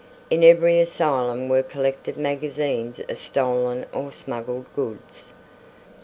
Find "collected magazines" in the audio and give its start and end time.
1.61-2.99